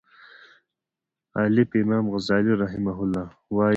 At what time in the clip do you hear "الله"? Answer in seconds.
3.03-3.27